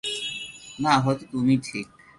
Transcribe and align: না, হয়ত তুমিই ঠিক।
না, 0.79 0.93
হয়ত 1.03 1.21
তুমিই 1.31 1.59
ঠিক। 1.63 1.87